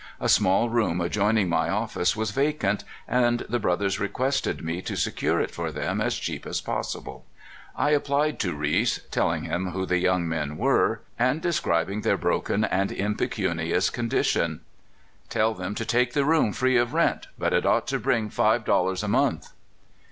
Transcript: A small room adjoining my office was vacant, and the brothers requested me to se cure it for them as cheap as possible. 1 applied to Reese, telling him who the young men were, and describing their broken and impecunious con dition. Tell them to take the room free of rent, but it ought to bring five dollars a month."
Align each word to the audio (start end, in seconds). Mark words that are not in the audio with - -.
A 0.19 0.27
small 0.29 0.67
room 0.67 0.99
adjoining 0.99 1.47
my 1.47 1.69
office 1.69 2.15
was 2.15 2.31
vacant, 2.31 2.83
and 3.07 3.45
the 3.47 3.59
brothers 3.59 3.99
requested 3.99 4.63
me 4.63 4.81
to 4.81 4.95
se 4.95 5.11
cure 5.11 5.39
it 5.39 5.51
for 5.51 5.71
them 5.71 6.01
as 6.01 6.15
cheap 6.15 6.47
as 6.47 6.59
possible. 6.59 7.23
1 7.75 7.93
applied 7.93 8.39
to 8.39 8.55
Reese, 8.55 9.01
telling 9.11 9.43
him 9.43 9.69
who 9.73 9.85
the 9.85 9.99
young 9.99 10.27
men 10.27 10.57
were, 10.57 11.01
and 11.19 11.39
describing 11.39 12.01
their 12.01 12.17
broken 12.17 12.63
and 12.63 12.91
impecunious 12.91 13.91
con 13.91 14.09
dition. 14.09 14.61
Tell 15.29 15.53
them 15.53 15.75
to 15.75 15.85
take 15.85 16.13
the 16.13 16.25
room 16.25 16.51
free 16.51 16.77
of 16.77 16.95
rent, 16.95 17.27
but 17.37 17.53
it 17.53 17.63
ought 17.67 17.85
to 17.89 17.99
bring 17.99 18.31
five 18.31 18.65
dollars 18.65 19.03
a 19.03 19.07
month." 19.07 19.51